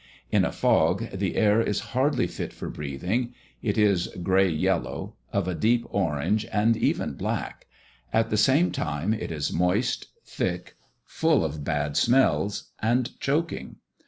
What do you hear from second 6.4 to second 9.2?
and even black; at the same time,